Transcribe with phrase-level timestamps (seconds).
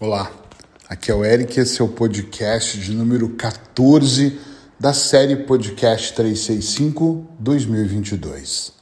[0.00, 0.30] Olá,
[0.88, 4.38] aqui é o Eric, esse é o podcast de número 14
[4.78, 8.72] da série Podcast 365 2022.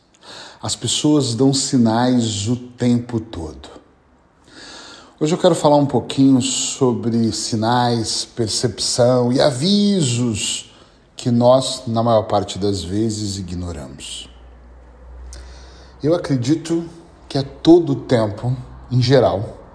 [0.63, 3.67] As pessoas dão sinais o tempo todo.
[5.19, 10.71] Hoje eu quero falar um pouquinho sobre sinais, percepção e avisos
[11.17, 14.29] que nós, na maior parte das vezes, ignoramos.
[16.03, 16.85] Eu acredito
[17.27, 18.55] que a todo tempo,
[18.91, 19.66] em geral,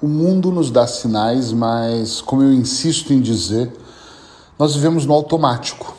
[0.00, 3.72] o mundo nos dá sinais, mas, como eu insisto em dizer,
[4.58, 5.98] nós vivemos no automático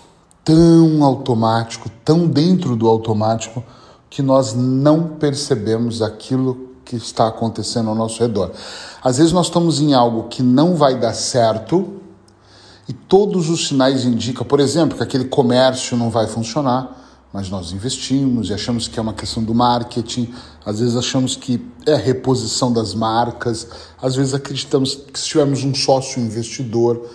[0.49, 3.63] tão automático, tão dentro do automático,
[4.09, 8.51] que nós não percebemos aquilo que está acontecendo ao nosso redor.
[9.03, 11.87] Às vezes nós estamos em algo que não vai dar certo
[12.87, 16.98] e todos os sinais indicam, por exemplo, que aquele comércio não vai funcionar
[17.31, 20.33] mas nós investimos e achamos que é uma questão do marketing,
[20.65, 23.67] às vezes achamos que é a reposição das marcas,
[24.01, 27.07] às vezes acreditamos que se tivermos um sócio investidor.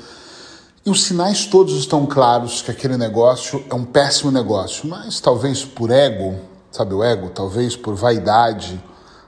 [0.87, 5.65] E os sinais todos estão claros que aquele negócio é um péssimo negócio, mas talvez
[5.65, 6.39] por ego,
[6.71, 7.31] sabe o ego?
[7.31, 8.81] Talvez por vaidade,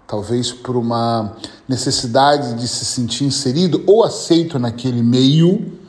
[0.07, 1.37] talvez por uma
[1.69, 5.81] necessidade de se sentir inserido ou aceito naquele meio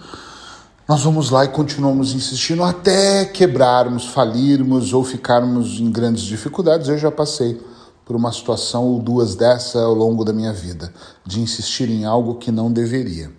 [0.88, 6.88] nós vamos lá e continuamos insistindo até quebrarmos, falirmos ou ficarmos em grandes dificuldades.
[6.88, 7.60] Eu já passei
[8.06, 10.94] por uma situação ou duas dessa ao longo da minha vida,
[11.26, 13.30] de insistir em algo que não deveria.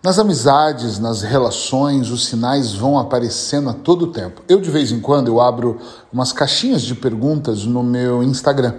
[0.00, 4.40] Nas amizades, nas relações, os sinais vão aparecendo a todo tempo.
[4.48, 5.80] Eu de vez em quando eu abro
[6.12, 8.76] umas caixinhas de perguntas no meu Instagram.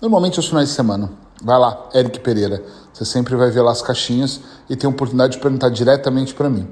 [0.00, 1.10] Normalmente aos finais de semana.
[1.42, 2.64] Vai lá, Eric Pereira.
[2.98, 6.50] Você sempre vai ver lá as caixinhas e tem a oportunidade de perguntar diretamente para
[6.50, 6.68] mim.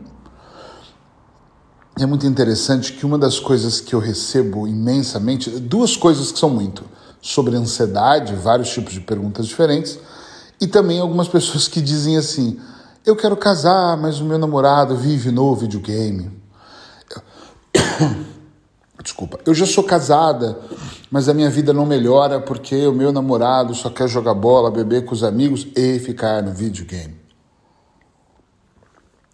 [1.97, 6.51] É muito interessante que uma das coisas que eu recebo imensamente, duas coisas que são
[6.51, 6.85] muito,
[7.23, 10.01] sobre ansiedade, vários tipos de perguntas diferentes,
[10.61, 12.59] e também algumas pessoas que dizem assim:
[13.05, 16.29] eu quero casar, mas o meu namorado vive no videogame.
[19.01, 20.59] Desculpa, eu já sou casada,
[21.11, 25.05] mas a minha vida não melhora porque o meu namorado só quer jogar bola, beber
[25.05, 27.15] com os amigos e ficar no videogame.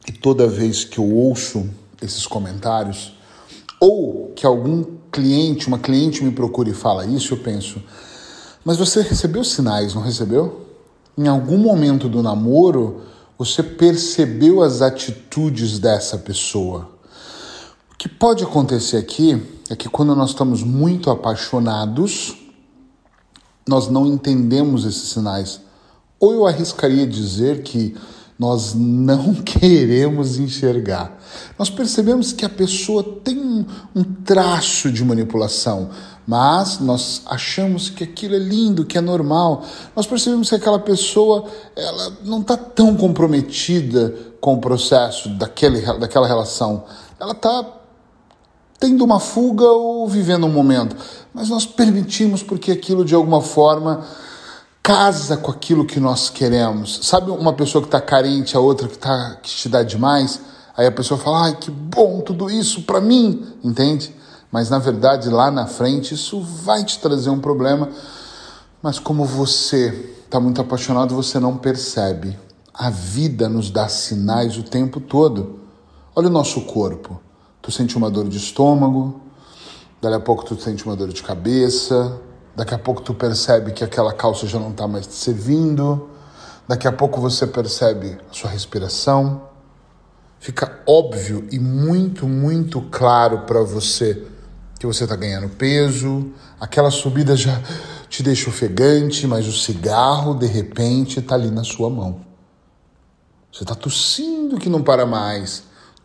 [0.07, 1.69] E toda vez que eu ouço
[2.01, 3.17] esses comentários,
[3.81, 7.83] ou que algum cliente, uma cliente me procura e fala isso, eu penso,
[8.65, 10.67] mas você recebeu sinais, não recebeu?
[11.17, 13.03] Em algum momento do namoro,
[13.39, 16.89] você percebeu as atitudes dessa pessoa.
[17.93, 22.37] O que pode acontecer aqui é que quando nós estamos muito apaixonados,
[23.67, 25.63] nós não entendemos esses sinais.
[26.21, 27.97] Ou eu arriscaria dizer que
[28.39, 31.19] nós não queremos enxergar.
[31.59, 35.89] Nós percebemos que a pessoa tem um traço de manipulação,
[36.27, 39.65] mas nós achamos que aquilo é lindo, que é normal.
[39.97, 46.27] Nós percebemos que aquela pessoa ela não está tão comprometida com o processo daquele, daquela
[46.27, 46.85] relação.
[47.19, 47.82] Ela está
[48.83, 50.97] tendo uma fuga ou vivendo um momento,
[51.33, 54.05] mas nós permitimos porque aquilo de alguma forma
[54.83, 56.99] casa com aquilo que nós queremos.
[57.05, 60.41] Sabe uma pessoa que está carente, a outra que, tá, que te dá demais?
[60.77, 64.13] Aí a pessoa fala, ai que bom tudo isso para mim, entende?
[64.51, 67.89] Mas na verdade lá na frente isso vai te trazer um problema.
[68.83, 72.37] Mas como você está muito apaixonado, você não percebe.
[72.75, 75.61] A vida nos dá sinais o tempo todo.
[76.17, 77.21] Olha o nosso corpo
[77.63, 79.21] tu sente uma dor de estômago,
[80.01, 82.21] dali a pouco tu sente uma dor de cabeça,
[82.57, 86.11] daqui a pouco tu percebe que aquela calça já não está mais te servindo,
[86.67, 89.43] daqui a pouco você percebe a sua respiração.
[90.41, 94.27] Fica óbvio e muito, muito claro para você
[94.77, 97.63] que você está ganhando peso, aquela subida já
[98.09, 102.23] te deixa ofegante, mas o cigarro de repente está ali na sua mão.
[103.53, 105.63] Você está tossindo que não para mais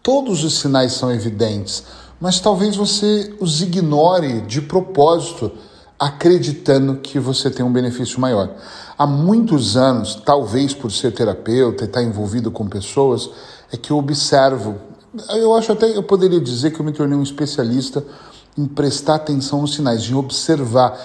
[0.08, 1.84] Todos os sinais são evidentes,
[2.18, 5.52] mas talvez você os ignore de propósito,
[6.00, 8.56] acreditando que você tem um benefício maior.
[8.98, 13.30] Há muitos anos, talvez por ser terapeuta e estar envolvido com pessoas,
[13.70, 14.78] é que eu observo.
[15.32, 18.02] Eu acho até, eu poderia dizer que eu me tornei um especialista
[18.58, 20.98] em prestar atenção nos sinais, em observar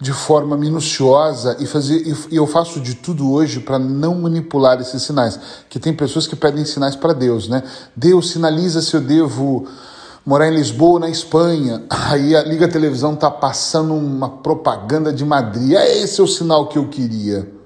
[0.00, 5.02] de forma minuciosa e fazer e eu faço de tudo hoje para não manipular esses
[5.02, 5.38] sinais.
[5.68, 7.62] Que tem pessoas que pedem sinais para Deus, né?
[7.96, 9.66] Deus sinaliza se eu devo
[10.24, 11.82] morar em Lisboa na Espanha.
[11.90, 15.72] Aí a liga televisão tá passando uma propaganda de Madrid.
[15.72, 17.57] É esse é o sinal que eu queria.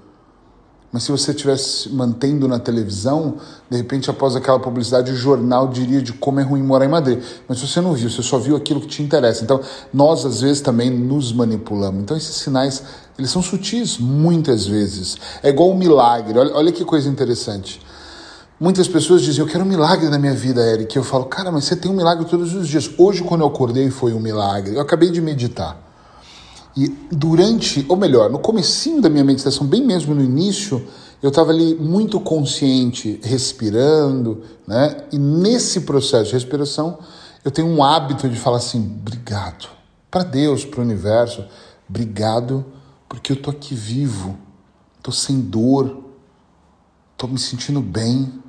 [0.93, 3.37] Mas se você estivesse mantendo na televisão,
[3.71, 7.19] de repente, após aquela publicidade, o jornal diria de como é ruim morar em Madrid.
[7.49, 9.43] Mas você não viu, você só viu aquilo que te interessa.
[9.43, 9.59] Então,
[9.91, 12.03] nós, às vezes, também nos manipulamos.
[12.03, 12.83] Então, esses sinais,
[13.19, 15.17] eles são sutis, muitas vezes.
[15.43, 16.39] É igual um milagre.
[16.39, 17.81] Olha, olha que coisa interessante.
[18.61, 20.95] Muitas pessoas dizem, eu quero um milagre na minha vida, Eric.
[20.95, 22.91] Eu falo, cara, mas você tem um milagre todos os dias.
[22.99, 24.75] Hoje, quando eu acordei, foi um milagre.
[24.75, 25.82] Eu acabei de meditar.
[26.77, 30.87] E durante, ou melhor, no comecinho da minha meditação, bem mesmo no início,
[31.23, 35.05] eu estava ali muito consciente, respirando, né?
[35.13, 36.99] E nesse processo de respiração,
[37.45, 39.69] eu tenho um hábito de falar assim: obrigado
[40.11, 41.45] para Deus, para o universo,
[41.89, 42.65] obrigado
[43.09, 44.39] porque eu tô aqui vivo,
[45.03, 46.03] tô sem dor,
[47.17, 48.42] tô me sentindo bem,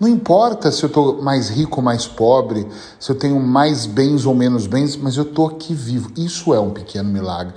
[0.00, 2.66] não importa se eu estou mais rico ou mais pobre,
[2.98, 6.10] se eu tenho mais bens ou menos bens, mas eu estou aqui vivo.
[6.16, 7.54] Isso é um pequeno milagre.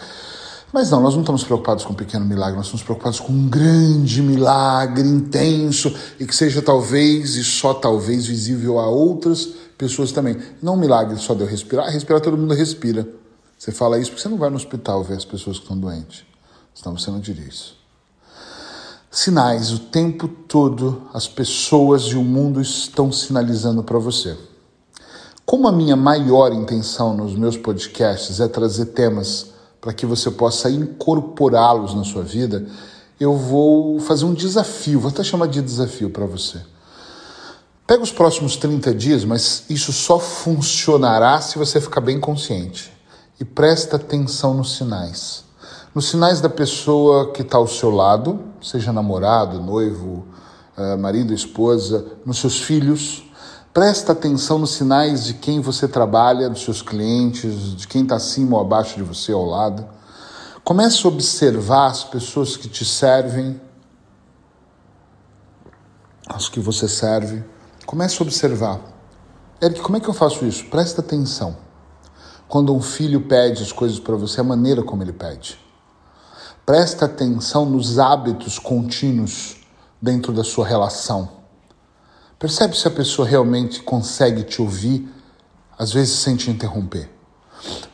[0.71, 3.47] Mas não, nós não estamos preocupados com um pequeno milagre, nós estamos preocupados com um
[3.47, 9.47] grande milagre intenso e que seja talvez e só talvez visível a outras
[9.77, 10.37] pessoas também.
[10.61, 13.07] Não um milagre só de eu respirar, respirar todo mundo respira.
[13.57, 16.25] Você fala isso porque você não vai no hospital ver as pessoas que estão doentes.
[16.75, 17.77] Senão você não diria isso
[19.09, 24.37] sinais o tempo todo, as pessoas e o mundo estão sinalizando para você.
[25.45, 30.69] Como a minha maior intenção nos meus podcasts é trazer temas para que você possa
[30.69, 32.67] incorporá-los na sua vida,
[33.19, 36.61] eu vou fazer um desafio, vou até chamar de desafio para você.
[37.85, 42.91] Pega os próximos 30 dias, mas isso só funcionará se você ficar bem consciente.
[43.39, 45.47] E presta atenção nos sinais
[45.97, 50.25] nos sinais da pessoa que está ao seu lado, seja namorado, noivo,
[50.77, 53.23] eh, marido, esposa, nos seus filhos.
[53.73, 58.55] Presta atenção nos sinais de quem você trabalha, dos seus clientes, de quem está acima
[58.55, 59.87] ou abaixo de você ao lado.
[60.63, 63.59] Comece a observar as pessoas que te servem,
[66.27, 67.43] as que você serve.
[67.85, 68.81] Comece a observar.
[69.61, 70.65] Eric, como é que eu faço isso?
[70.65, 71.57] Presta atenção.
[72.47, 75.59] Quando um filho pede as coisas para você, a maneira como ele pede.
[76.67, 79.55] Presta atenção nos hábitos contínuos
[80.01, 81.29] dentro da sua relação.
[82.37, 85.07] Percebe se a pessoa realmente consegue te ouvir,
[85.79, 87.09] às vezes sem te interromper.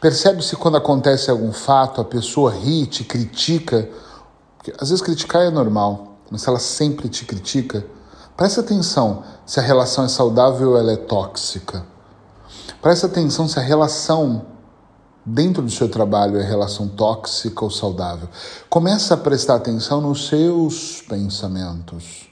[0.02, 3.88] Percebe se quando acontece algum fato a pessoa ri, te critica.
[4.58, 7.86] Porque, às vezes criticar é normal, mas se ela sempre te critica,
[8.36, 11.86] presta atenção se a relação é saudável ou ela é tóxica.
[12.81, 14.48] Presta atenção se a relação
[15.25, 18.28] dentro do seu trabalho é relação tóxica ou saudável.
[18.70, 22.28] Começa a prestar atenção nos seus pensamentos.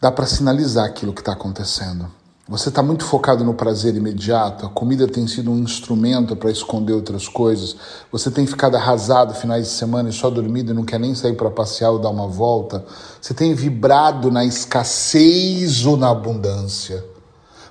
[0.00, 2.10] Dá para sinalizar aquilo que está acontecendo.
[2.48, 6.92] Você está muito focado no prazer imediato, a comida tem sido um instrumento para esconder
[6.92, 7.74] outras coisas,
[8.12, 11.34] você tem ficado arrasado finais de semana e só dormido e não quer nem sair
[11.34, 12.84] para passear ou dar uma volta,
[13.20, 17.04] você tem vibrado na escassez ou na abundância.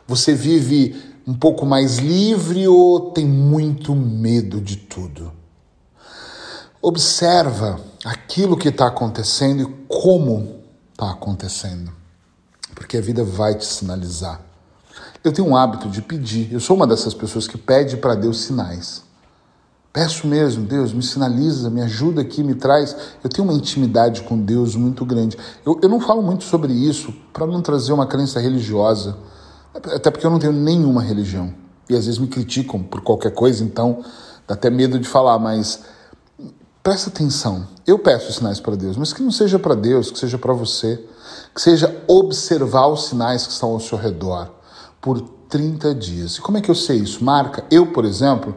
[0.05, 5.31] Você vive um pouco mais livre ou tem muito medo de tudo?
[6.81, 10.61] Observa aquilo que está acontecendo e como
[10.91, 11.91] está acontecendo,
[12.75, 14.39] porque a vida vai te sinalizar.
[15.23, 18.41] Eu tenho um hábito de pedir, eu sou uma dessas pessoas que pede para Deus
[18.41, 19.03] sinais.
[19.91, 22.95] Peço mesmo, Deus, me sinaliza, me ajuda aqui, me traz.
[23.23, 25.37] Eu tenho uma intimidade com Deus muito grande.
[25.65, 29.17] Eu, eu não falo muito sobre isso para não trazer uma crença religiosa
[29.75, 31.53] até porque eu não tenho nenhuma religião.
[31.89, 34.03] E às vezes me criticam por qualquer coisa, então
[34.47, 35.81] dá até medo de falar, mas
[36.81, 37.67] presta atenção.
[37.85, 41.03] Eu peço sinais para Deus, mas que não seja para Deus, que seja para você.
[41.53, 44.51] Que seja observar os sinais que estão ao seu redor
[44.99, 46.35] por 30 dias.
[46.35, 47.23] E como é que eu sei isso?
[47.23, 47.63] Marca.
[47.69, 48.55] Eu, por exemplo,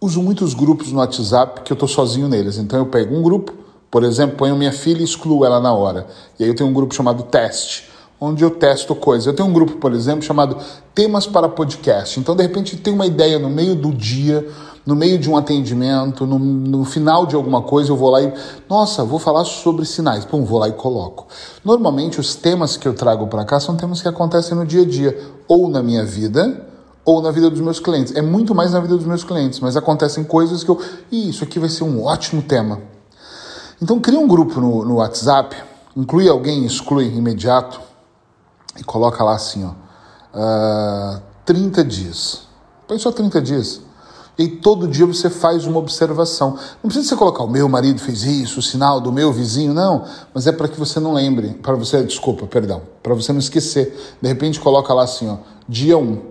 [0.00, 2.58] uso muitos grupos no WhatsApp que eu estou sozinho neles.
[2.58, 3.52] Então eu pego um grupo,
[3.90, 6.06] por exemplo, ponho minha filha e excluo ela na hora.
[6.38, 7.91] E aí eu tenho um grupo chamado teste
[8.24, 9.26] onde eu testo coisas.
[9.26, 10.56] Eu tenho um grupo, por exemplo, chamado
[10.94, 12.20] Temas para Podcast.
[12.20, 14.48] Então, de repente, tem uma ideia no meio do dia,
[14.86, 18.32] no meio de um atendimento, no, no, final de alguma coisa, eu vou lá e,
[18.70, 20.24] nossa, vou falar sobre sinais.
[20.24, 21.26] Pum, vou lá e coloco.
[21.64, 24.86] Normalmente, os temas que eu trago para cá são temas que acontecem no dia a
[24.86, 26.64] dia, ou na minha vida,
[27.04, 28.14] ou na vida dos meus clientes.
[28.14, 30.80] É muito mais na vida dos meus clientes, mas acontecem coisas que eu.
[31.10, 32.78] Ih, isso aqui vai ser um ótimo tema.
[33.82, 35.56] Então, cria um grupo no, no WhatsApp,
[35.96, 37.91] inclui alguém, exclui imediato
[38.78, 39.74] e coloca lá assim, ó, uh,
[40.34, 42.42] ah, 30 dias.
[42.86, 43.80] Põe só 30 dias.
[44.38, 46.56] E todo dia você faz uma observação.
[46.82, 50.04] Não precisa você colocar o meu marido fez isso, o sinal do meu vizinho, não.
[50.32, 54.16] Mas é para que você não lembre, para você, desculpa, perdão, para você não esquecer.
[54.20, 55.36] De repente coloca lá assim, ó,
[55.68, 56.22] dia 1, um,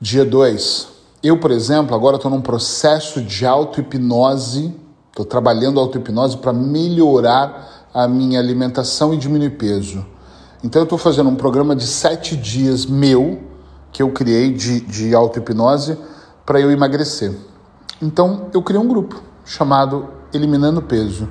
[0.00, 0.88] dia 2.
[1.22, 4.74] Eu, por exemplo, agora estou num processo de auto-hipnose,
[5.08, 10.04] estou trabalhando auto-hipnose para melhorar a minha alimentação e diminuir peso.
[10.64, 13.40] Então eu estou fazendo um programa de sete dias meu,
[13.92, 15.98] que eu criei de, de auto-hipnose,
[16.44, 17.32] para eu emagrecer.
[18.00, 21.28] Então eu criei um grupo chamado Eliminando Peso.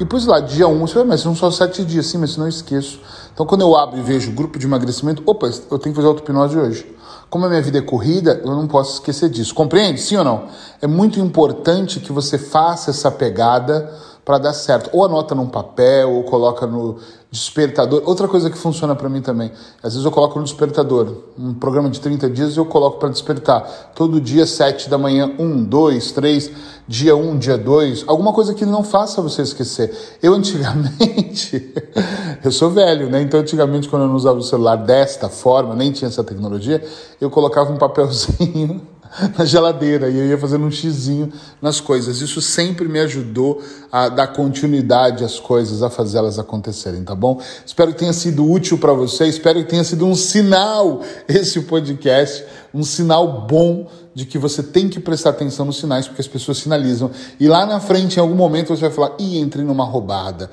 [0.00, 2.36] E pus lá, dia 1, um, você vai, mas são só sete dias, sim, mas
[2.36, 3.00] não esqueço.
[3.34, 6.56] Então quando eu abro e vejo grupo de emagrecimento, opa, eu tenho que fazer auto-hipnose
[6.56, 6.96] hoje.
[7.28, 9.54] Como a minha vida é corrida, eu não posso esquecer disso.
[9.54, 10.00] Compreende?
[10.00, 10.46] Sim ou não?
[10.80, 13.92] É muito importante que você faça essa pegada
[14.28, 14.90] para dar certo.
[14.92, 16.98] Ou anota num papel, ou coloca no
[17.30, 18.02] despertador.
[18.04, 19.50] Outra coisa que funciona para mim também,
[19.82, 21.14] às vezes eu coloco no despertador.
[21.38, 23.92] Um programa de 30 dias eu coloco para despertar.
[23.94, 26.50] Todo dia, 7 da manhã, 1, 2, 3,
[26.86, 28.04] dia 1, dia 2.
[28.06, 30.18] Alguma coisa que não faça você esquecer.
[30.22, 31.74] Eu antigamente,
[32.44, 33.22] eu sou velho, né?
[33.22, 36.86] Então antigamente quando eu não usava o celular desta forma, nem tinha essa tecnologia,
[37.18, 38.82] eu colocava um papelzinho
[39.36, 42.20] na geladeira e eu ia fazendo um xizinho nas coisas.
[42.20, 47.40] Isso sempre me ajudou a dar continuidade às coisas, a fazê-las acontecerem, tá bom?
[47.64, 52.44] Espero que tenha sido útil para você, espero que tenha sido um sinal esse podcast,
[52.72, 56.58] um sinal bom de que você tem que prestar atenção nos sinais, porque as pessoas
[56.58, 57.10] sinalizam.
[57.38, 60.50] E lá na frente, em algum momento, você vai falar: ih, entrei numa roubada.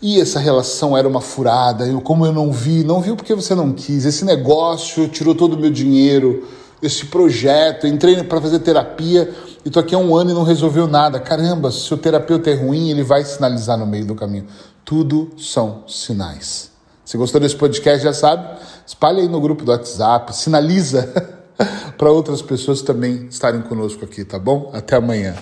[0.00, 3.52] E essa relação era uma furada, eu, como eu não vi, não viu porque você
[3.52, 6.46] não quis, esse negócio tirou todo o meu dinheiro
[6.82, 9.32] esse projeto, entrei para fazer terapia
[9.64, 11.18] e tô aqui há um ano e não resolveu nada.
[11.18, 14.46] Caramba, se o terapeuta é ruim, ele vai sinalizar no meio do caminho.
[14.84, 16.70] Tudo são sinais.
[17.04, 21.32] Se gostou desse podcast, já sabe, espalha aí no grupo do WhatsApp, sinaliza
[21.96, 24.70] para outras pessoas também estarem conosco aqui, tá bom?
[24.74, 25.34] Até amanhã.